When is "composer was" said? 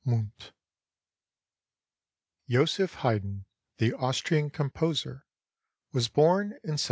4.49-6.07